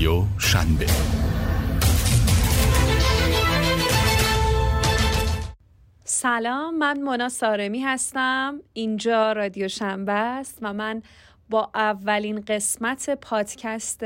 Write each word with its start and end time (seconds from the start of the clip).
رادیو 0.00 0.24
شنبه. 0.38 0.86
سلام 6.04 6.78
من 6.78 7.02
مونا 7.02 7.28
سارمی 7.28 7.80
هستم. 7.80 8.60
اینجا 8.72 9.32
رادیو 9.32 9.68
شنبه 9.68 10.12
است 10.12 10.58
و 10.62 10.72
من 10.72 11.02
با 11.50 11.70
اولین 11.74 12.40
قسمت 12.40 13.10
پادکست 13.10 14.00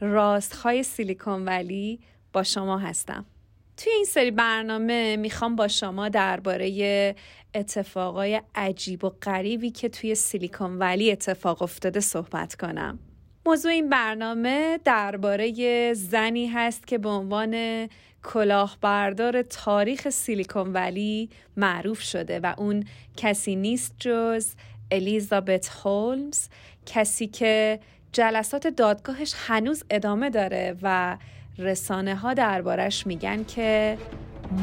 راستهای 0.00 0.82
سیلیکون 0.82 1.44
ولی 1.44 2.00
با 2.32 2.42
شما 2.42 2.78
هستم. 2.78 3.24
توی 3.76 3.92
این 3.92 4.04
سری 4.04 4.30
برنامه 4.30 5.16
می‌خوام 5.16 5.56
با 5.56 5.68
شما 5.68 6.08
درباره 6.08 7.14
اتفاقای 7.54 8.42
عجیب 8.54 9.04
و 9.04 9.10
غریبی 9.22 9.70
که 9.70 9.88
توی 9.88 10.14
سیلیکون 10.14 10.78
ولی 10.78 11.12
اتفاق 11.12 11.62
افتاده 11.62 12.00
صحبت 12.00 12.54
کنم. 12.54 12.98
موضوع 13.46 13.72
این 13.72 13.88
برنامه 13.88 14.80
درباره 14.84 15.94
زنی 15.94 16.46
هست 16.46 16.86
که 16.86 16.98
به 16.98 17.08
عنوان 17.08 17.86
کلاهبردار 18.22 19.42
تاریخ 19.42 20.08
سیلیکون 20.08 20.72
ولی 20.72 21.30
معروف 21.56 22.00
شده 22.00 22.40
و 22.40 22.54
اون 22.58 22.84
کسی 23.16 23.56
نیست 23.56 23.94
جز 23.98 24.54
الیزابت 24.90 25.68
هولمز 25.68 26.48
کسی 26.86 27.26
که 27.26 27.80
جلسات 28.12 28.66
دادگاهش 28.66 29.34
هنوز 29.36 29.84
ادامه 29.90 30.30
داره 30.30 30.76
و 30.82 31.16
رسانه 31.58 32.14
ها 32.14 32.34
دربارش 32.34 33.06
میگن 33.06 33.44
که 33.44 33.98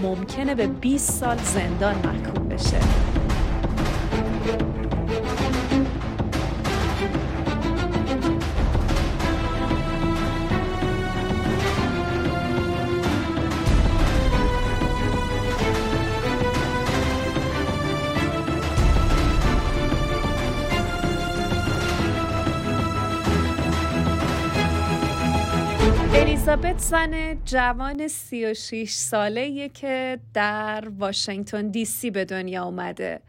ممکنه 0.02 0.56
به 0.56 0.68
20 0.68 1.12
سال 1.12 1.38
زندان 1.38 1.96
محکوم 1.96 2.50
بشه. 2.50 3.03
الیزابت 26.54 26.80
زن 26.80 27.44
جوان 27.46 28.08
36 28.08 28.92
ساله 28.92 29.70
که 29.70 30.20
در 30.34 30.90
واشنگتن 30.98 31.68
دی 31.68 31.86
سی 31.86 32.12
به 32.12 32.26
دنیا 32.26 32.64
اومده. 32.64 33.20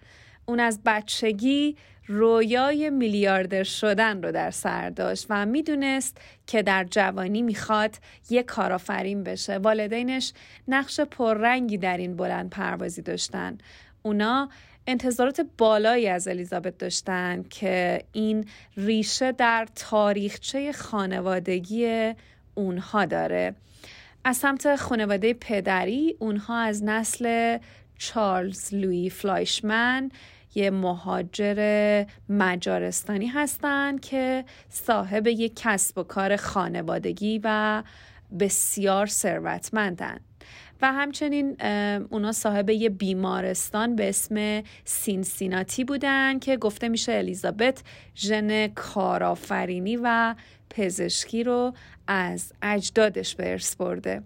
اون 0.47 0.61
از 0.61 0.81
بچگی 0.87 1.77
رویای 2.07 2.91
میلیاردر 2.91 3.63
شدن 3.63 4.23
رو 4.23 4.33
در 4.33 4.51
سر 4.51 4.91
داشت 4.91 5.27
و 5.31 5.47
می‌دونست 5.47 6.19
که 6.47 6.63
در 6.63 6.85
جوانی 6.85 7.43
می‌خواد 7.43 7.97
یک 8.31 8.47
کارآفرین 8.47 9.23
بشه. 9.23 9.59
والدینش 9.59 10.33
نقش 10.69 11.01
پررنگی 11.01 11.79
در 11.79 11.97
این 11.97 12.17
بلند 12.17 12.51
پروازی 12.51 13.03
داشتن. 13.03 13.59
اونا 14.03 14.49
انتظارات 14.87 15.47
بالایی 15.59 16.09
از 16.09 16.29
الیزابت 16.29 16.79
داشتن 16.79 17.43
که 17.51 18.05
این 18.13 18.45
ریشه 18.77 19.33
در 19.33 19.69
تاریخچه 19.75 20.73
خانوادگی 20.73 22.15
اونها 22.55 23.05
داره. 23.05 23.55
از 24.25 24.37
سمت 24.37 24.77
خانواده 24.77 25.35
پدری 25.35 26.17
اونها 26.19 26.59
از 26.59 26.85
نسل 26.85 27.59
چارلز 27.99 28.75
لوی 28.75 29.11
فلایشمن 29.11 30.11
یه 30.55 30.71
مهاجر 30.71 32.05
مجارستانی 32.29 33.27
هستند 33.27 34.01
که 34.01 34.45
صاحب 34.69 35.27
یک 35.27 35.53
کسب 35.57 35.99
و 35.99 36.03
کار 36.03 36.37
خانوادگی 36.37 37.41
و 37.45 37.83
بسیار 38.41 39.07
ثروتمندن. 39.07 40.21
و 40.83 40.93
همچنین 40.93 41.57
اونا 42.11 42.33
صاحب 42.33 42.71
یه 42.71 42.89
بیمارستان 42.89 43.97
به 43.97 44.09
اسم 44.09 44.63
سینسیناتی 44.85 45.85
بودن 45.85 46.39
که 46.39 46.57
گفته 46.57 46.89
میشه 46.89 47.13
الیزابت 47.13 47.83
ژن 48.17 48.67
کارآفرینی 48.67 49.97
و 49.97 50.35
پزشکی 50.71 51.45
رو 51.45 51.75
از 52.07 52.53
اجدادش 52.63 53.35
به 53.35 53.51
ارث 53.51 53.77
برده. 53.77 54.23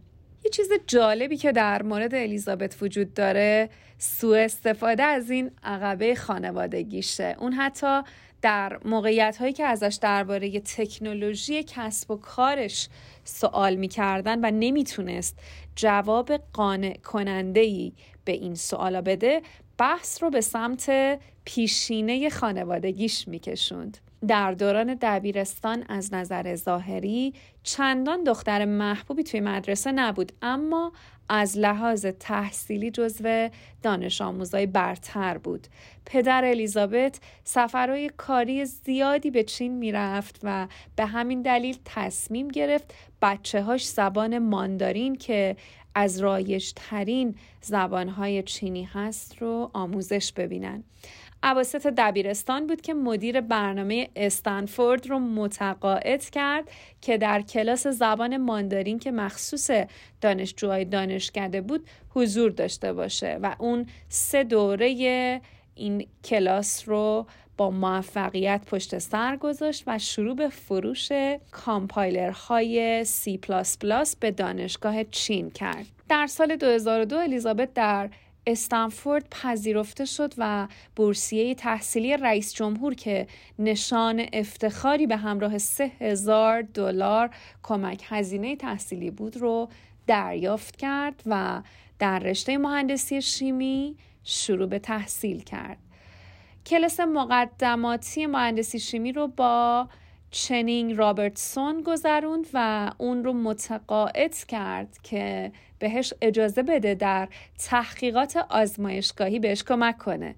یه 0.49 0.53
چیز 0.53 0.71
جالبی 0.87 1.37
که 1.37 1.53
در 1.53 1.83
مورد 1.83 2.15
الیزابت 2.15 2.83
وجود 2.83 3.15
داره 3.15 3.71
سوء 3.99 4.39
استفاده 4.39 5.03
از 5.03 5.31
این 5.31 5.51
عقبه 5.63 6.15
خانوادگیشه. 6.15 7.37
اون 7.39 7.53
حتی 7.53 8.03
در 8.43 8.79
موقعیت 8.85 9.37
هایی 9.37 9.53
که 9.53 9.65
ازش 9.65 9.99
درباره 10.03 10.61
تکنولوژی 10.61 11.63
کسب 11.63 12.11
و 12.11 12.17
کارش 12.17 12.89
سوال 13.25 13.75
می‌کردن 13.75 14.45
و 14.45 14.51
نمی‌تونست 14.51 15.39
جواب 15.77 16.37
قانع 16.37 16.97
کننده 16.97 17.61
ای 17.61 17.93
به 18.25 18.33
این 18.33 18.55
سوالا 18.55 19.03
بده 19.03 19.43
بحث 19.79 20.23
رو 20.23 20.31
به 20.31 20.41
سمت 20.41 20.91
پیشینه 21.45 22.29
خانوادگیش 22.29 23.29
میکشوند. 23.29 23.99
در 24.27 24.53
دوران 24.53 24.99
دبیرستان 25.01 25.85
از 25.89 26.15
نظر 26.15 26.55
ظاهری 26.55 27.35
چندان 27.63 28.25
دختر 28.25 28.65
محبوبی 28.65 29.23
توی 29.23 29.41
مدرسه 29.41 29.93
نبود 29.93 30.33
اما 30.43 30.93
از 31.29 31.59
لحاظ 31.59 32.07
تحصیلی 32.07 32.91
جزو 32.91 33.49
دانش 33.83 34.21
آموزای 34.21 34.67
برتر 34.67 35.39
بود. 35.39 35.67
پدر 36.07 36.45
الیزابت 36.45 37.21
سفرهای 37.45 38.11
کاری 38.17 38.65
زیادی 38.65 39.31
به 39.31 39.43
چین 39.43 39.73
می‌رفت 39.73 40.41
و 40.43 40.69
به 40.97 41.07
همین 41.07 41.43
دلیل 41.43 41.79
تصمیم 41.85 42.49
گرفت 42.49 42.95
بچه 43.23 43.63
هاش 43.63 43.87
زبان 43.89 44.39
ماندارین 44.39 45.17
که 45.17 45.57
از 45.95 46.21
رایج 46.21 46.73
ترین 46.77 47.35
زبانهای 47.61 48.43
چینی 48.43 48.85
هست 48.85 49.43
رو 49.43 49.71
آموزش 49.73 50.33
ببینن. 50.33 50.85
عواسط 51.43 51.87
دبیرستان 51.87 52.67
بود 52.67 52.81
که 52.81 52.95
مدیر 52.95 53.41
برنامه 53.41 54.09
استنفورد 54.17 55.07
رو 55.07 55.19
متقاعد 55.19 56.31
کرد 56.31 56.71
که 57.01 57.19
در 57.19 57.43
کلاس 57.43 57.87
زبان 57.87 58.37
ماندارین 58.37 58.99
که 58.99 59.11
مخصوص 59.11 59.71
دانشجوهای 60.21 60.85
دانشکده 60.85 61.61
بود 61.61 61.87
حضور 62.15 62.51
داشته 62.51 62.93
باشه 62.93 63.39
و 63.43 63.57
اون 63.59 63.87
سه 64.09 64.45
دوره 64.45 65.41
این 65.75 66.07
کلاس 66.25 66.89
رو 66.89 67.27
با 67.57 67.71
موفقیت 67.71 68.63
پشت 68.67 68.99
سر 68.99 69.37
گذاشت 69.37 69.85
و 69.87 69.99
شروع 69.99 70.37
به 70.37 70.49
فروش 70.49 71.13
کامپایلرهای 71.51 73.05
C++ 73.05 73.39
به 74.21 74.31
دانشگاه 74.31 75.05
چین 75.05 75.51
کرد. 75.51 75.87
در 76.09 76.27
سال 76.27 76.57
2002 76.57 77.17
الیزابت 77.17 77.75
در 77.75 78.11
استنفورد 78.49 79.27
پذیرفته 79.31 80.05
شد 80.05 80.35
و 80.39 80.69
بورسیه 80.97 81.55
تحصیلی 81.55 82.17
رئیس 82.17 82.55
جمهور 82.55 82.95
که 82.95 83.27
نشان 83.59 84.27
افتخاری 84.33 85.07
به 85.07 85.17
همراه 85.17 85.59
سه 85.59 85.93
هزار 86.01 86.63
دلار 86.63 87.31
کمک 87.63 88.05
هزینه 88.09 88.57
تحصیلی 88.57 89.11
بود 89.11 89.37
رو 89.37 89.69
دریافت 90.07 90.77
کرد 90.77 91.23
و 91.27 91.63
در 91.99 92.19
رشته 92.19 92.59
مهندسی 92.59 93.23
شیمی 93.23 93.97
شروع 94.25 94.67
به 94.69 94.79
تحصیل 94.79 95.41
کرد. 95.41 95.79
کلاس 96.67 97.01
مقدماتی 97.01 98.27
مهندسی 98.27 98.79
شیمی 98.79 99.13
رو 99.13 99.29
با 99.29 99.89
چنینگ 100.31 100.97
رابرتسون 100.97 101.83
گذروند 101.83 102.47
و 102.55 102.91
اون 102.99 103.25
رو 103.25 103.33
متقاعد 103.33 104.35
کرد 104.35 104.99
که 105.03 105.53
بهش 105.79 106.15
اجازه 106.23 106.63
بده 106.63 106.95
در 106.95 107.29
تحقیقات 107.59 108.37
آزمایشگاهی 108.37 109.39
بهش 109.39 109.63
کمک 109.63 109.99
کنه. 109.99 110.35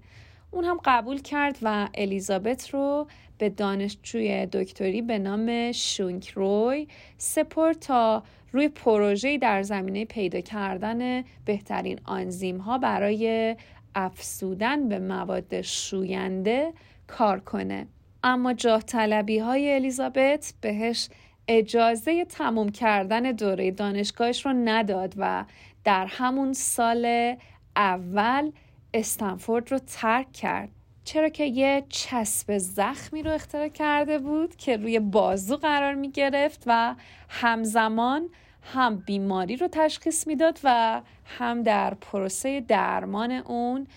اون 0.51 0.63
هم 0.63 0.79
قبول 0.85 1.21
کرد 1.21 1.57
و 1.61 1.89
الیزابت 1.93 2.69
رو 2.69 3.07
به 3.37 3.49
دانشجوی 3.49 4.45
دکتری 4.45 5.01
به 5.01 5.19
نام 5.19 5.71
شونک 5.71 6.29
روی 6.29 6.87
سپرد 7.17 7.79
تا 7.79 8.23
روی 8.51 8.69
پروژه‌ای 8.69 9.37
در 9.37 9.63
زمینه 9.63 10.05
پیدا 10.05 10.41
کردن 10.41 11.23
بهترین 11.45 11.99
آنزیم 12.05 12.57
ها 12.57 12.77
برای 12.77 13.55
افسودن 13.95 14.89
به 14.89 14.99
مواد 14.99 15.61
شوینده 15.61 16.73
کار 17.07 17.39
کنه. 17.39 17.87
اما 18.23 18.53
جاه 18.53 18.81
طلبی 18.81 19.39
های 19.39 19.75
الیزابت 19.75 20.53
بهش 20.61 21.09
اجازه 21.47 22.25
تموم 22.25 22.69
کردن 22.69 23.21
دوره 23.21 23.71
دانشگاهش 23.71 24.45
رو 24.45 24.53
نداد 24.53 25.13
و 25.17 25.45
در 25.83 26.05
همون 26.05 26.53
سال 26.53 27.35
اول 27.75 28.51
استنفورد 28.93 29.71
رو 29.71 29.79
ترک 29.79 30.31
کرد. 30.31 30.69
چرا 31.03 31.29
که 31.29 31.45
یه 31.45 31.83
چسب 31.89 32.57
زخمی 32.57 33.23
رو 33.23 33.31
اختراع 33.31 33.67
کرده 33.67 34.19
بود 34.19 34.55
که 34.55 34.77
روی 34.77 34.99
بازو 34.99 35.57
قرار 35.57 35.93
می 35.93 36.11
گرفت 36.11 36.63
و 36.65 36.95
همزمان 37.29 38.29
هم 38.61 38.95
بیماری 38.95 39.55
رو 39.55 39.67
تشخیص 39.71 40.27
می‌داد 40.27 40.59
و 40.63 41.01
هم 41.25 41.63
در 41.63 41.93
پروسه 41.93 42.61
درمان 42.61 43.31
اون 43.31 43.87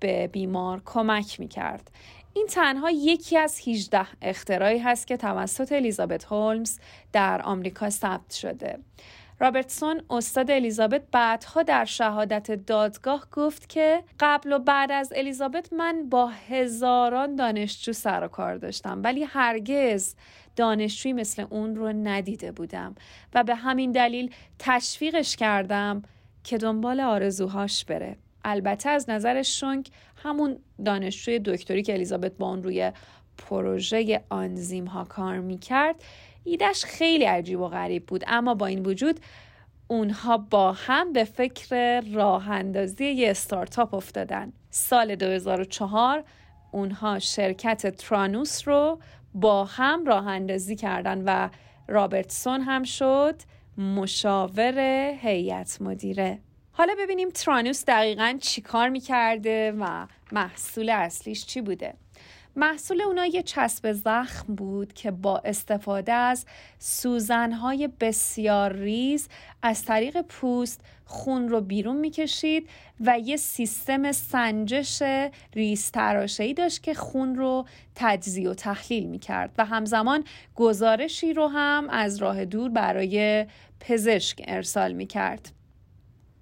به 0.00 0.26
بیمار 0.26 0.82
کمک 0.84 1.40
می 1.40 1.48
کرد. 1.48 1.90
این 2.36 2.46
تنها 2.46 2.90
یکی 2.90 3.38
از 3.38 3.68
18 3.68 4.06
اختراعی 4.22 4.78
هست 4.78 5.06
که 5.06 5.16
توسط 5.16 5.72
الیزابت 5.72 6.24
هولمز 6.24 6.78
در 7.12 7.42
آمریکا 7.42 7.90
ثبت 7.90 8.32
شده. 8.32 8.78
رابرتسون 9.40 10.02
استاد 10.10 10.50
الیزابت 10.50 11.02
بعدها 11.12 11.62
در 11.62 11.84
شهادت 11.84 12.50
دادگاه 12.50 13.26
گفت 13.32 13.68
که 13.68 14.02
قبل 14.20 14.52
و 14.52 14.58
بعد 14.58 14.92
از 14.92 15.12
الیزابت 15.16 15.72
من 15.72 16.08
با 16.08 16.26
هزاران 16.26 17.36
دانشجو 17.36 17.92
سر 17.92 18.24
و 18.24 18.28
کار 18.28 18.56
داشتم 18.56 19.00
ولی 19.04 19.24
هرگز 19.24 20.14
دانشجویی 20.56 21.12
مثل 21.12 21.46
اون 21.50 21.76
رو 21.76 21.88
ندیده 21.88 22.52
بودم 22.52 22.94
و 23.34 23.44
به 23.44 23.54
همین 23.54 23.92
دلیل 23.92 24.34
تشویقش 24.58 25.36
کردم 25.36 26.02
که 26.44 26.58
دنبال 26.58 27.00
آرزوهاش 27.00 27.84
بره 27.84 28.16
البته 28.48 28.88
از 28.88 29.10
نظر 29.10 29.42
شونک 29.42 29.88
همون 30.16 30.58
دانشجوی 30.84 31.38
دکتری 31.38 31.82
که 31.82 31.92
الیزابت 31.92 32.32
با 32.32 32.48
اون 32.48 32.62
روی 32.62 32.92
پروژه 33.38 34.20
آنزیم 34.30 34.84
ها 34.84 35.04
کار 35.04 35.38
می‌کرد 35.38 35.96
ایدش 36.44 36.84
خیلی 36.84 37.24
عجیب 37.24 37.60
و 37.60 37.68
غریب 37.68 38.06
بود. 38.06 38.24
اما 38.26 38.54
با 38.54 38.66
این 38.66 38.86
وجود 38.86 39.20
اونها 39.88 40.38
با 40.38 40.72
هم 40.72 41.12
به 41.12 41.24
فکر 41.24 42.00
راه 42.00 42.50
اندازی 42.50 43.04
یه 43.04 43.30
استارتاپ 43.30 43.94
افتادن. 43.94 44.52
سال 44.70 45.14
2004 45.14 46.24
اونها 46.72 47.18
شرکت 47.18 47.96
ترانوس 47.96 48.68
رو 48.68 48.98
با 49.34 49.64
هم 49.64 50.04
راه 50.04 50.26
اندازی 50.26 50.76
کردن 50.76 51.22
و 51.26 51.48
رابرتسون 51.88 52.60
هم 52.60 52.82
شد 52.82 53.34
مشاور 53.78 54.78
هیئت 55.20 55.78
مدیره. 55.80 56.38
حالا 56.78 56.94
ببینیم 56.98 57.30
ترانوس 57.30 57.84
دقیقا 57.84 58.38
چی 58.40 58.60
کار 58.60 58.88
می‌کرده 58.88 59.74
و 59.80 60.06
محصول 60.32 60.90
اصلیش 60.90 61.46
چی 61.46 61.60
بوده 61.60 61.94
محصول 62.56 63.02
اونا 63.02 63.26
یه 63.26 63.42
چسب 63.42 63.92
زخم 63.92 64.54
بود 64.54 64.92
که 64.92 65.10
با 65.10 65.38
استفاده 65.38 66.12
از 66.12 66.46
سوزنهای 66.78 67.88
بسیار 68.00 68.72
ریز 68.72 69.28
از 69.62 69.84
طریق 69.84 70.20
پوست 70.20 70.80
خون 71.04 71.48
رو 71.48 71.60
بیرون 71.60 71.96
می‌کشید 71.96 72.68
و 73.00 73.18
یه 73.18 73.36
سیستم 73.36 74.12
سنجش 74.12 75.02
ریز 75.54 75.90
تراشهی 75.90 76.54
داشت 76.54 76.82
که 76.82 76.94
خون 76.94 77.34
رو 77.36 77.66
تجزیه 77.94 78.50
و 78.50 78.54
تحلیل 78.54 79.06
می‌کرد 79.06 79.54
و 79.58 79.64
همزمان 79.64 80.24
گزارشی 80.54 81.32
رو 81.32 81.46
هم 81.46 81.88
از 81.90 82.16
راه 82.16 82.44
دور 82.44 82.70
برای 82.70 83.46
پزشک 83.80 84.42
ارسال 84.46 84.92
می‌کرد. 84.92 85.52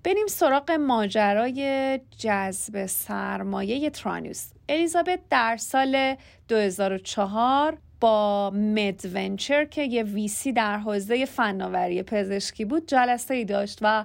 بریم 0.04 0.26
سراغ 0.26 0.70
ماجرای 0.70 2.00
جذب 2.18 2.86
سرمایه 2.86 3.90
ترانوس 3.90 4.50
الیزابت 4.68 5.20
در 5.30 5.56
سال 5.56 6.14
2004 6.48 7.78
با 8.00 8.50
مدونچر 8.50 9.64
که 9.64 9.82
یه 9.82 10.02
ویسی 10.02 10.52
در 10.52 10.78
حوزه 10.78 11.24
فناوری 11.24 12.02
پزشکی 12.02 12.64
بود 12.64 12.86
جلسه 12.86 13.34
ای 13.34 13.44
داشت 13.44 13.78
و 13.82 14.04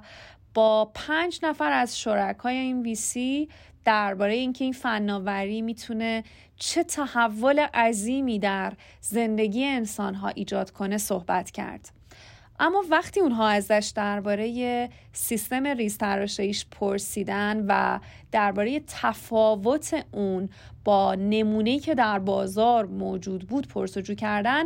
با 0.54 0.92
پنج 0.94 1.40
نفر 1.44 1.72
از 1.72 2.00
شرکای 2.00 2.56
این 2.56 2.82
ویسی 2.82 3.50
درباره 3.86 4.34
اینکه 4.34 4.64
این 4.64 4.74
فناوری 4.74 5.62
می‌تونه 5.62 6.24
چه 6.56 6.84
تحول 6.84 7.60
عظیمی 7.60 8.40
در 8.40 8.74
زندگی 9.02 9.66
انسانها 9.66 10.28
ایجاد 10.28 10.72
کنه 10.72 10.98
صحبت 10.98 11.52
کرد. 11.52 11.99
اما 12.60 12.84
وقتی 12.90 13.20
اونها 13.20 13.48
ازش 13.48 13.92
درباره 13.96 14.90
سیستم 15.14 15.68
ریزتراشهیش 15.68 16.66
پرسیدن 16.72 17.66
و 17.68 18.00
درباره 18.32 18.80
تفاوت 18.88 20.06
اون 20.12 20.50
با 20.86 21.16
نمونه‌ای 21.16 21.80
که 21.80 21.96
در 21.96 22.20
بازار 22.20 22.86
موجود 22.86 23.48
بود 23.48 23.68
پرسجو 23.68 24.14
کردن 24.16 24.64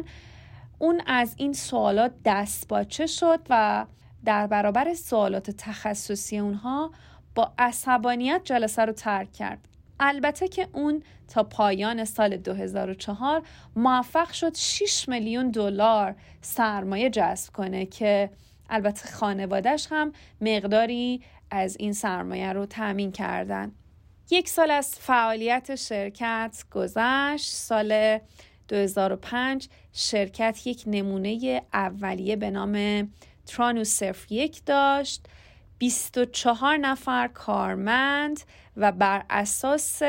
اون 0.80 1.02
از 1.06 1.36
این 1.38 1.54
سوالات 1.54 2.12
دست 2.26 2.68
باچه 2.68 3.06
شد 3.06 3.40
و 3.50 3.86
در 4.26 4.48
برابر 4.48 4.94
سوالات 4.94 5.52
تخصصی 5.52 6.38
اونها 6.38 6.92
با 7.36 7.54
عصبانیت 7.58 8.42
جلسه 8.44 8.86
رو 8.86 8.94
ترک 8.94 9.34
کرد. 9.34 9.68
البته 10.00 10.48
که 10.48 10.68
اون 10.74 11.04
تا 11.28 11.44
پایان 11.44 12.06
سال 12.06 12.38
2004 12.38 13.44
موفق 13.76 14.32
شد 14.32 14.56
6 14.56 15.10
میلیون 15.10 15.52
دلار 15.52 16.16
سرمایه 16.42 17.10
جذب 17.10 17.54
کنه 17.54 17.86
که 17.86 18.30
البته 18.70 19.12
خانوادش 19.12 19.88
هم 19.92 20.12
مقداری 20.42 21.22
از 21.52 21.78
این 21.80 21.94
سرمایه 21.94 22.54
رو 22.54 22.66
تأمین 22.66 23.12
کردن. 23.12 23.72
یک 24.32 24.50
سال 24.50 24.72
از 24.72 24.96
فعالیت 25.00 25.76
شرکت 25.76 26.64
گذشت. 26.72 27.52
سال 27.52 28.20
2005 28.68 29.70
شرکت 29.94 30.68
یک 30.68 30.84
نمونه 30.88 31.62
اولیه 31.74 32.36
به 32.36 32.50
نام 32.50 33.08
ترانوس 33.46 33.84
فقط 33.84 34.34
یک 34.34 34.66
داشت. 34.66 35.26
24 35.84 36.78
نفر 36.78 37.28
کارمند 37.28 38.40
و 38.78 38.92
بر 38.92 39.24
اساس 39.30 40.02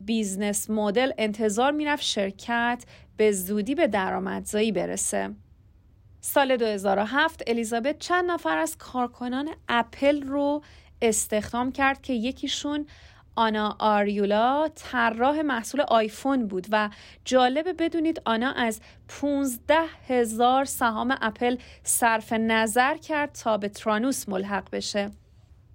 business 0.00 0.70
model 0.70 1.12
انتظار 1.18 1.72
می‌رفت 1.72 2.02
شرکت 2.02 2.84
به 3.16 3.32
زودی 3.32 3.74
به 3.74 3.86
درآمدزایی 3.86 4.72
برسه. 4.72 5.30
سال 6.20 6.56
2007 6.56 7.42
الیزابت 7.46 7.98
چند 7.98 8.30
نفر 8.30 8.58
از 8.58 8.78
کارکنان 8.78 9.48
اپل 9.68 10.22
رو 10.22 10.62
استخدام 11.02 11.72
کرد 11.72 12.02
که 12.02 12.12
یکیشون 12.12 12.86
آنا 13.34 13.76
آریولا 13.78 14.68
طراح 14.74 15.40
محصول 15.40 15.80
آیفون 15.80 16.46
بود 16.46 16.66
و 16.70 16.90
جالبه 17.24 17.72
بدونید 17.72 18.22
آنا 18.24 18.52
از 18.52 18.80
15 19.08 19.74
هزار 20.08 20.64
سهام 20.64 21.16
اپل 21.20 21.56
صرف 21.82 22.32
نظر 22.32 22.96
کرد 22.96 23.32
تا 23.32 23.56
به 23.56 23.68
ترانوس 23.68 24.28
ملحق 24.28 24.70
بشه. 24.72 25.10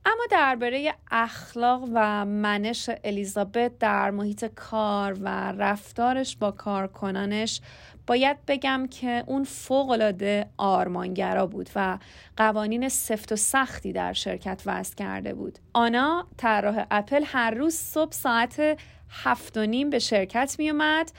اما 0.06 0.24
درباره 0.32 0.94
اخلاق 1.12 1.90
و 1.94 2.26
منش 2.26 2.90
الیزابت 3.04 3.78
در 3.80 4.12
محیط 4.12 4.46
کار 4.46 5.18
و 5.22 5.28
رفتارش 5.52 6.38
با 6.38 6.52
کارکنانش 6.52 7.62
باید 8.08 8.38
بگم 8.48 8.88
که 8.92 9.24
اون 9.28 9.44
فوقالعاده 9.44 10.50
آرمانگرا 10.58 11.48
بود 11.48 11.70
و 11.76 11.98
قوانین 12.38 12.90
سفت 12.90 13.32
و 13.32 13.36
سختی 13.36 13.94
در 13.94 14.14
شرکت 14.14 14.62
وضع 14.66 14.96
کرده 14.96 15.34
بود 15.34 15.60
آنا 15.74 16.28
طراح 16.38 16.86
اپل 16.92 17.24
هر 17.26 17.52
روز 17.52 17.74
صبح 17.74 18.12
ساعت 18.12 18.80
هفت 19.10 19.58
و 19.58 19.66
نیم 19.66 19.90
به 19.90 20.00
شرکت 20.00 20.56
می 20.60 20.70
اومد 20.70 21.12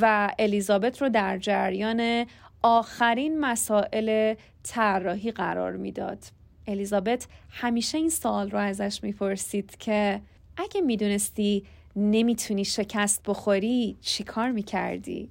و 0.00 0.34
الیزابت 0.38 1.02
رو 1.02 1.08
در 1.08 1.38
جریان 1.38 2.26
آخرین 2.62 3.40
مسائل 3.40 4.34
طراحی 4.62 5.30
قرار 5.30 5.72
می‌داد. 5.72 6.24
الیزابت 6.66 7.26
همیشه 7.50 7.98
این 7.98 8.10
سوال 8.10 8.50
رو 8.50 8.58
ازش 8.58 9.00
می‌پرسید 9.02 9.76
که 9.78 10.20
اگه 10.56 10.80
می‌دونستی 10.80 11.64
نمی‌تونی 11.96 12.64
شکست 12.64 13.22
بخوری 13.26 13.96
چی 14.00 14.24
کار 14.24 14.50
می‌کردی؟ 14.50 15.30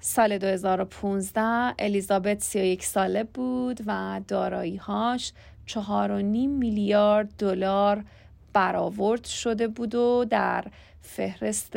سال 0.00 0.38
2015 0.38 1.74
الیزابت 1.78 2.42
31 2.42 2.84
ساله 2.84 3.24
بود 3.24 3.80
و 3.86 4.20
داراییهاش 4.28 5.32
4.5 5.68 5.78
میلیارد 6.48 7.28
دلار 7.38 8.04
برآورد 8.52 9.24
شده 9.24 9.68
بود 9.68 9.94
و 9.94 10.24
در 10.30 10.64
فهرست 11.00 11.76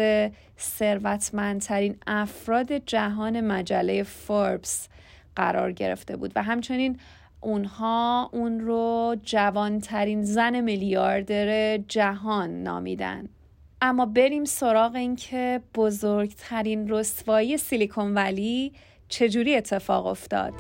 ثروتمندترین 0.60 1.96
افراد 2.08 2.72
جهان 2.72 3.42
مجله 3.42 4.04
فوربس 4.04 4.88
قرار 5.36 5.72
گرفته 5.72 6.16
بود 6.18 6.32
و 6.36 6.44
همچنین 6.44 7.00
اونها 7.42 8.30
اون 8.34 8.60
رو 8.60 9.16
جوانترین 9.24 10.24
زن 10.24 10.62
میلیاردر 10.62 11.78
جهان 11.78 12.64
نامیدن. 12.64 13.30
اما 13.82 14.06
بریم 14.06 14.46
سراغ 14.46 14.96
این 14.96 15.16
که 15.16 15.62
بزرگترین 15.76 16.90
رسوایی 16.90 17.58
سیلیکون 17.58 18.14
ولی 18.14 18.74
چجوری 19.10 19.56
اتفاق 19.56 20.06
افتاد. 20.06 20.54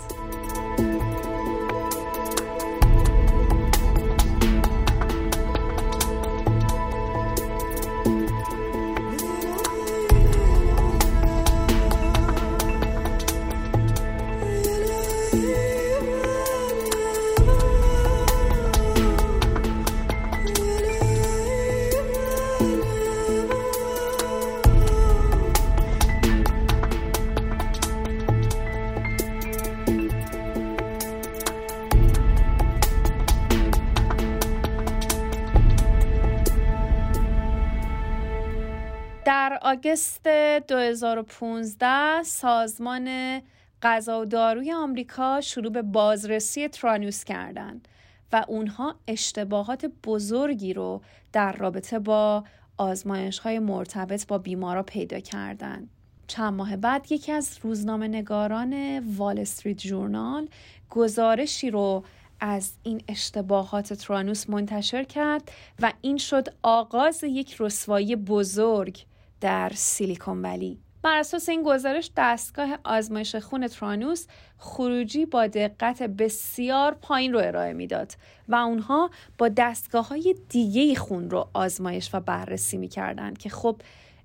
آگست 39.69 40.27
2015 40.67 42.23
سازمان 42.23 43.39
غذا 43.81 44.21
و 44.21 44.25
داروی 44.25 44.71
آمریکا 44.71 45.41
شروع 45.41 45.71
به 45.71 45.81
بازرسی 45.81 46.67
ترانوس 46.67 47.23
کردند 47.23 47.87
و 48.31 48.45
اونها 48.47 48.95
اشتباهات 49.07 49.85
بزرگی 49.85 50.73
رو 50.73 51.01
در 51.33 51.51
رابطه 51.51 51.99
با 51.99 52.43
آزمایش 52.77 53.39
های 53.39 53.59
مرتبط 53.59 54.27
با 54.27 54.37
بیمارا 54.37 54.83
پیدا 54.83 55.19
کردند. 55.19 55.89
چند 56.27 56.53
ماه 56.53 56.75
بعد 56.75 57.11
یکی 57.11 57.31
از 57.31 57.57
روزنامه 57.61 58.07
نگاران 58.07 59.03
وال 59.17 59.39
استریت 59.39 59.77
جورنال 59.77 60.47
گزارشی 60.89 61.71
رو 61.71 62.03
از 62.39 62.71
این 62.83 63.01
اشتباهات 63.07 63.93
ترانوس 63.93 64.49
منتشر 64.49 65.03
کرد 65.03 65.51
و 65.79 65.93
این 66.01 66.17
شد 66.17 66.47
آغاز 66.63 67.23
یک 67.23 67.55
رسوایی 67.59 68.15
بزرگ 68.15 69.05
در 69.41 69.71
سیلیکون 69.75 70.41
ولی 70.41 70.79
بر 71.01 71.17
اساس 71.17 71.49
این 71.49 71.63
گزارش 71.63 72.11
دستگاه 72.17 72.79
آزمایش 72.83 73.35
خون 73.35 73.67
ترانوس 73.67 74.27
خروجی 74.57 75.25
با 75.25 75.47
دقت 75.47 76.03
بسیار 76.03 76.93
پایین 77.01 77.33
رو 77.33 77.39
ارائه 77.39 77.73
می‌داد 77.73 78.13
و 78.47 78.55
اونها 78.55 79.09
با 79.37 79.49
دستگاه 79.49 80.07
های 80.07 80.35
دیگه 80.49 80.95
خون 80.95 81.29
رو 81.29 81.49
آزمایش 81.53 82.09
و 82.13 82.19
بررسی 82.19 82.77
می‌کردند 82.77 83.37
که 83.37 83.49
خب 83.49 83.81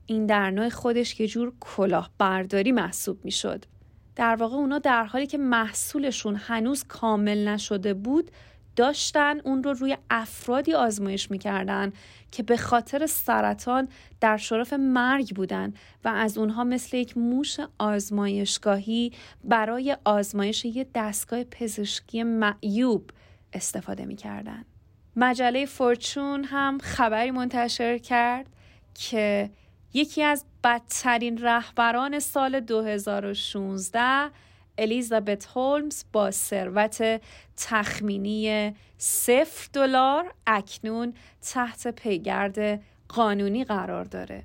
این 0.06 0.26
در 0.26 0.50
نوع 0.50 0.68
خودش 0.68 1.20
یه 1.20 1.26
جور 1.28 1.52
کلاهبرداری 1.60 2.72
محسوب 2.72 3.24
می‌شد. 3.24 3.64
در 4.16 4.36
واقع 4.36 4.56
اونا 4.56 4.78
در 4.78 5.04
حالی 5.04 5.26
که 5.26 5.38
محصولشون 5.38 6.36
هنوز 6.36 6.84
کامل 6.84 7.48
نشده 7.48 7.94
بود 7.94 8.30
داشتن 8.76 9.40
اون 9.40 9.62
رو 9.62 9.72
روی 9.72 9.96
افرادی 10.10 10.74
آزمایش 10.74 11.30
می‌کردن 11.30 11.92
که 12.32 12.42
به 12.42 12.56
خاطر 12.56 13.06
سرطان 13.06 13.88
در 14.20 14.36
شرف 14.36 14.72
مرگ 14.72 15.34
بودن 15.34 15.74
و 16.04 16.08
از 16.08 16.38
اونها 16.38 16.64
مثل 16.64 16.96
یک 16.96 17.18
موش 17.18 17.56
آزمایشگاهی 17.78 19.12
برای 19.44 19.96
آزمایش 20.04 20.64
یه 20.64 20.86
دستگاه 20.94 21.44
پزشکی 21.44 22.22
معیوب 22.22 23.10
استفاده 23.52 24.04
می‌کردن. 24.04 24.64
مجله 25.16 25.66
فورچون 25.66 26.44
هم 26.44 26.78
خبری 26.78 27.30
منتشر 27.30 27.98
کرد 27.98 28.46
که 28.94 29.50
یکی 29.94 30.22
از 30.22 30.44
بدترین 30.64 31.38
رهبران 31.38 32.18
سال 32.18 32.60
2016 32.60 34.30
الیزابت 34.78 35.46
هولمز 35.46 36.04
با 36.12 36.30
ثروت 36.30 37.20
تخمینی 37.56 38.74
صفر 38.98 39.68
دلار 39.72 40.34
اکنون 40.46 41.14
تحت 41.42 41.88
پیگرد 41.88 42.82
قانونی 43.08 43.64
قرار 43.64 44.04
داره. 44.04 44.42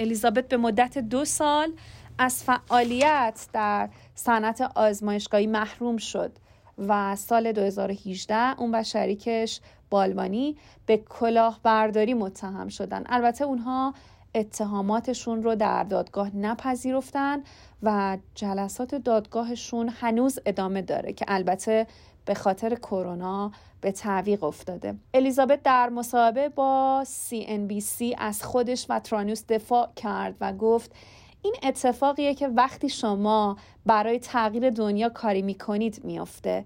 الیزابت 0.00 0.48
به 0.48 0.56
مدت 0.56 0.98
دو 0.98 1.24
سال 1.24 1.72
از 2.18 2.44
فعالیت 2.44 3.46
در 3.52 3.88
صنعت 4.14 4.60
آزمایشگاهی 4.60 5.46
محروم 5.46 5.96
شد 5.96 6.32
و 6.78 7.16
سال 7.16 7.52
2018 7.52 8.60
اون 8.60 8.74
و 8.74 8.82
شریکش 8.82 9.60
بالمانی 9.90 10.56
به 10.86 10.96
کلاهبرداری 10.96 12.14
متهم 12.14 12.68
شدن 12.68 13.02
البته 13.06 13.44
اونها 13.44 13.94
اتهاماتشون 14.36 15.42
رو 15.42 15.54
در 15.54 15.84
دادگاه 15.84 16.36
نپذیرفتن 16.36 17.38
و 17.82 18.18
جلسات 18.34 18.94
دادگاهشون 18.94 19.88
هنوز 19.88 20.38
ادامه 20.46 20.82
داره 20.82 21.12
که 21.12 21.24
البته 21.28 21.86
به 22.24 22.34
خاطر 22.34 22.74
کرونا 22.74 23.52
به 23.80 23.92
تعویق 23.92 24.44
افتاده. 24.44 24.94
الیزابت 25.14 25.62
در 25.62 25.88
مصاحبه 25.88 26.48
با 26.48 27.04
CNBC 27.28 28.14
از 28.18 28.42
خودش 28.42 28.86
و 28.88 29.00
ترانوس 29.00 29.44
دفاع 29.48 29.88
کرد 29.96 30.34
و 30.40 30.52
گفت 30.52 30.94
این 31.42 31.54
اتفاقیه 31.62 32.34
که 32.34 32.48
وقتی 32.48 32.88
شما 32.88 33.56
برای 33.86 34.18
تغییر 34.18 34.70
دنیا 34.70 35.08
کاری 35.08 35.42
می‌کنید 35.42 36.04
میافته. 36.04 36.64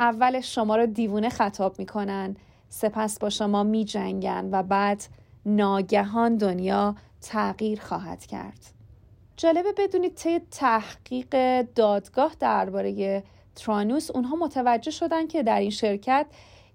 اول 0.00 0.40
شما 0.40 0.76
رو 0.76 0.86
دیوونه 0.86 1.28
خطاب 1.28 1.78
می‌کنن 1.78 2.36
سپس 2.68 3.18
با 3.18 3.30
شما 3.30 3.62
میجنگن 3.62 4.48
و 4.52 4.62
بعد 4.62 5.02
ناگهان 5.46 6.36
دنیا 6.36 6.94
تغییر 7.20 7.80
خواهد 7.80 8.26
کرد. 8.26 8.72
جالبه 9.36 9.72
بدونید 9.78 10.14
طی 10.14 10.40
تحقیق 10.50 11.62
دادگاه 11.62 12.36
درباره 12.40 13.22
ترانوس 13.54 14.10
اونها 14.10 14.36
متوجه 14.36 14.90
شدن 14.90 15.26
که 15.26 15.42
در 15.42 15.60
این 15.60 15.70
شرکت 15.70 16.26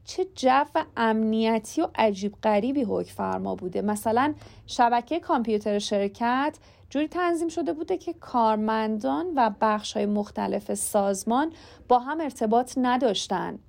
چه 0.05 0.27
جو 0.35 0.63
امنیتی 0.97 1.81
و 1.81 1.87
عجیب 1.95 2.35
غریبی 2.43 2.83
حکم 2.83 3.13
فرما 3.13 3.55
بوده. 3.55 3.81
مثلا 3.81 4.33
شبکه 4.67 5.19
کامپیوتر 5.19 5.79
شرکت 5.79 6.57
جوری 6.89 7.07
تنظیم 7.07 7.47
شده 7.47 7.73
بوده 7.73 7.97
که 7.97 8.13
کارمندان 8.13 9.25
و 9.35 9.51
بخش 9.61 9.93
های 9.93 10.05
مختلف 10.05 10.73
سازمان 10.73 11.53
با 11.87 11.99
هم 11.99 12.21
ارتباط 12.21 12.73
نداشتن. 12.77 13.59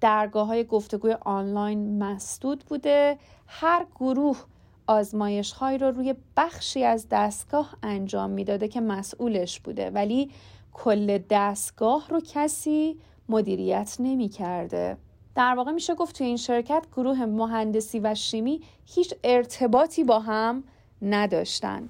درگاه 0.00 0.46
های 0.46 0.64
گفتگوی 0.64 1.12
آنلاین 1.12 2.02
مسدود 2.02 2.64
بوده 2.64 3.18
هر 3.46 3.86
گروه 3.94 4.44
آزمایش 4.86 5.52
های 5.52 5.78
رو 5.78 5.90
روی 5.90 6.14
بخشی 6.36 6.84
از 6.84 7.06
دستگاه 7.10 7.76
انجام 7.82 8.30
می‌داده 8.30 8.68
که 8.68 8.80
مسئولش 8.80 9.60
بوده 9.60 9.90
ولی 9.90 10.30
کل 10.72 11.18
دستگاه 11.30 12.08
رو 12.08 12.20
کسی 12.32 12.96
مدیریت 13.28 13.96
نمی 13.98 14.28
کرده. 14.28 14.96
در 15.34 15.54
واقع 15.54 15.72
میشه 15.72 15.94
گفت 15.94 16.18
توی 16.18 16.26
این 16.26 16.36
شرکت 16.36 16.86
گروه 16.96 17.24
مهندسی 17.24 18.00
و 18.00 18.14
شیمی 18.14 18.60
هیچ 18.86 19.14
ارتباطی 19.24 20.04
با 20.04 20.20
هم 20.20 20.64
نداشتن. 21.02 21.88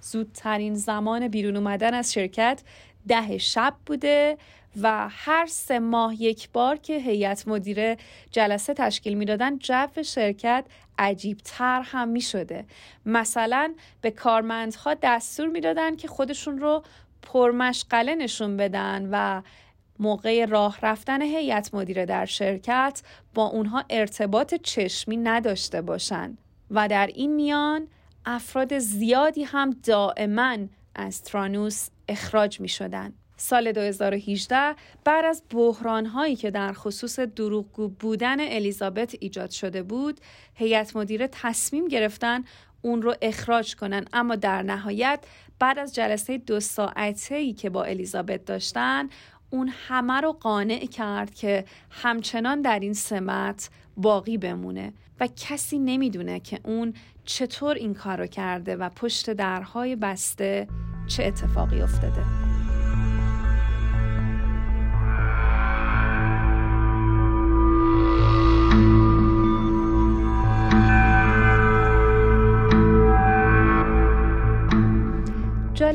زودترین 0.00 0.74
زمان 0.74 1.28
بیرون 1.28 1.56
اومدن 1.56 1.94
از 1.94 2.12
شرکت 2.12 2.62
ده 3.08 3.38
شب 3.38 3.74
بوده 3.86 4.38
و 4.82 5.08
هر 5.10 5.46
سه 5.46 5.78
ماه 5.78 6.22
یک 6.22 6.50
بار 6.50 6.76
که 6.76 6.98
هیئت 6.98 7.48
مدیره 7.48 7.96
جلسه 8.30 8.74
تشکیل 8.74 9.14
می‌دادن 9.14 9.58
جو 9.58 10.02
شرکت 10.02 10.64
عجیب 10.98 11.38
تر 11.44 11.80
هم 11.80 12.08
می 12.08 12.20
شده 12.20 12.64
مثلا 13.06 13.74
به 14.00 14.10
کارمندها 14.10 14.94
دستور 14.94 15.48
می‌دادن 15.48 15.96
که 15.96 16.08
خودشون 16.08 16.58
رو 16.58 16.82
پرمشغله 17.22 18.14
نشون 18.14 18.56
بدن 18.56 19.08
و 19.12 19.42
موقع 19.98 20.44
راه 20.44 20.78
رفتن 20.82 21.22
هیئت 21.22 21.74
مدیره 21.74 22.06
در 22.06 22.24
شرکت 22.24 23.02
با 23.34 23.46
اونها 23.46 23.84
ارتباط 23.90 24.54
چشمی 24.54 25.16
نداشته 25.16 25.82
باشند 25.82 26.38
و 26.70 26.88
در 26.88 27.06
این 27.06 27.34
میان 27.34 27.88
افراد 28.26 28.78
زیادی 28.78 29.42
هم 29.42 29.70
دائما 29.70 30.56
از 30.94 31.22
ترانوس 31.22 31.88
اخراج 32.08 32.60
می 32.60 32.68
شدن. 32.68 33.12
سال 33.36 33.72
2018 33.72 34.74
بعد 35.04 35.24
از 35.24 35.42
بحران 35.50 36.06
هایی 36.06 36.36
که 36.36 36.50
در 36.50 36.72
خصوص 36.72 37.18
دروغگو 37.20 37.88
بودن 37.88 38.40
الیزابت 38.40 39.14
ایجاد 39.20 39.50
شده 39.50 39.82
بود 39.82 40.20
هیئت 40.54 40.96
مدیره 40.96 41.28
تصمیم 41.32 41.88
گرفتن 41.88 42.44
اون 42.82 43.02
رو 43.02 43.14
اخراج 43.22 43.76
کنن. 43.76 44.04
اما 44.12 44.36
در 44.36 44.62
نهایت 44.62 45.24
بعد 45.58 45.78
از 45.78 45.94
جلسه 45.94 46.38
دو 46.38 46.60
ساعته 46.60 47.34
ای 47.34 47.52
که 47.52 47.70
با 47.70 47.84
الیزابت 47.84 48.44
داشتن 48.44 49.08
اون 49.50 49.72
همه 49.88 50.20
رو 50.20 50.32
قانع 50.32 50.86
کرد 50.86 51.34
که 51.34 51.64
همچنان 51.90 52.62
در 52.62 52.78
این 52.78 52.94
سمت 52.94 53.70
باقی 53.96 54.38
بمونه 54.38 54.92
و 55.20 55.28
کسی 55.36 55.78
نمی‌دونه 55.78 56.40
که 56.40 56.60
اون 56.64 56.94
چطور 57.24 57.74
این 57.74 57.94
کار 57.94 58.18
رو 58.18 58.26
کرده 58.26 58.76
و 58.76 58.88
پشت 58.88 59.32
درهای 59.32 59.96
بسته 59.96 60.68
چه 61.06 61.24
اتفاقی 61.24 61.80
افتاده. 61.80 62.45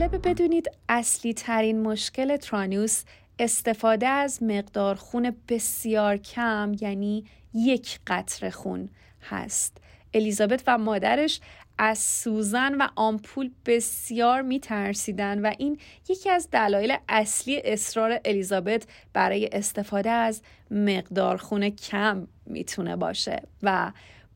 جالبه 0.01 0.17
بدونید 0.17 0.71
اصلی 0.89 1.33
ترین 1.33 1.81
مشکل 1.81 2.37
ترانوس 2.37 3.03
استفاده 3.39 4.07
از 4.07 4.43
مقدار 4.43 4.95
خون 4.95 5.35
بسیار 5.49 6.17
کم 6.17 6.71
یعنی 6.81 7.25
یک 7.53 7.99
قطره 8.07 8.49
خون 8.49 8.89
هست. 9.21 9.77
الیزابت 10.13 10.63
و 10.67 10.77
مادرش 10.77 11.39
از 11.77 11.97
سوزن 11.99 12.75
و 12.75 12.87
آمپول 12.95 13.51
بسیار 13.65 14.41
می 14.41 14.59
ترسیدن 14.59 15.41
و 15.41 15.53
این 15.57 15.79
یکی 16.09 16.29
از 16.29 16.47
دلایل 16.51 16.97
اصلی 17.09 17.61
اصرار 17.65 18.19
الیزابت 18.25 18.83
برای 19.13 19.49
استفاده 19.51 20.09
از 20.09 20.41
مقدار 20.71 21.37
خون 21.37 21.69
کم 21.69 22.27
می‌تونه 22.45 22.95
باشه. 22.95 23.43
و 23.63 23.91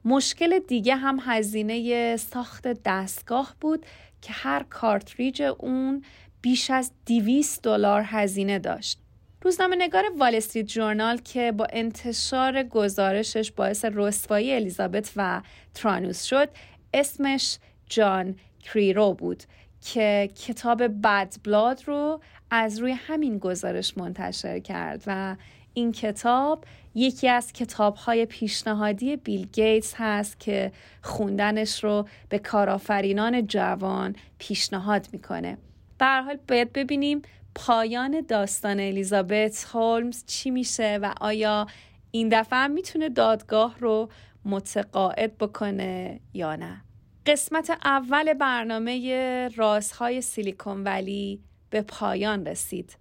مشکل 0.05 0.59
دیگه 0.59 0.95
هم 0.95 1.19
هزینه 1.21 2.17
ساخت 2.17 2.67
دستگاه 2.85 3.55
بود 3.61 3.85
که 4.21 4.33
هر 4.33 4.63
کارتریج 4.63 5.41
اون 5.41 6.03
بیش 6.41 6.71
از 6.71 6.91
200 7.05 7.61
دلار 7.61 8.03
هزینه 8.05 8.59
داشت. 8.59 8.99
روزنامه 9.41 9.75
نگار 9.75 10.03
وال 10.17 10.35
استریت 10.35 10.65
جورنال 10.65 11.17
که 11.17 11.51
با 11.51 11.67
انتشار 11.69 12.63
گزارشش 12.63 13.51
باعث 13.51 13.85
رسوایی 13.93 14.53
الیزابت 14.53 15.11
و 15.15 15.41
ترانوس 15.73 16.23
شد 16.23 16.49
اسمش 16.93 17.57
جان 17.89 18.35
کریرو 18.63 19.13
بود 19.13 19.43
که 19.81 20.29
کتاب 20.35 20.83
بد 21.03 21.35
بلاد 21.43 21.83
رو 21.85 22.21
از 22.51 22.79
روی 22.79 22.91
همین 22.91 23.37
گزارش 23.37 23.97
منتشر 23.97 24.59
کرد 24.59 25.03
و 25.07 25.35
این 25.75 25.91
کتاب 25.91 26.63
یکی 26.95 27.27
از 27.29 27.53
کتاب 27.53 27.95
های 27.95 28.25
پیشنهادی 28.25 29.15
بیل 29.15 29.47
گیتس 29.53 29.93
هست 29.97 30.39
که 30.39 30.71
خوندنش 31.01 31.83
رو 31.83 32.07
به 32.29 32.39
کارآفرینان 32.39 33.47
جوان 33.47 34.15
پیشنهاد 34.37 35.07
می‌کنه. 35.11 35.57
در 35.99 36.21
حال 36.21 36.37
باید 36.47 36.73
ببینیم 36.73 37.21
پایان 37.55 38.21
داستان 38.27 38.79
الیزابت 38.79 39.67
هولمز 39.73 40.23
چی 40.25 40.49
میشه 40.51 40.99
و 41.01 41.13
آیا 41.21 41.67
این 42.11 42.29
دفعه 42.31 42.59
هم 42.59 42.71
می‌تونه 42.71 43.09
دادگاه 43.09 43.75
رو 43.79 44.09
متقاعد 44.45 45.37
بکنه 45.37 46.19
یا 46.33 46.55
نه 46.55 46.81
قسمت 47.25 47.77
اول 47.85 48.33
برنامه 48.33 49.49
رازهای 49.55 50.21
سیلیکون 50.21 50.83
ولی 50.83 51.39
به 51.69 51.81
پایان 51.81 52.45
رسید 52.45 52.97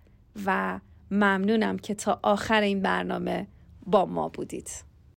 و 0.46 0.80
ممنونم 1.10 1.78
که 1.78 1.94
تا 1.94 2.20
آخر 2.22 2.60
این 2.60 2.82
برنامه 2.82 3.46
با 3.86 4.06
ما 4.06 4.28
بودید. 4.28 4.70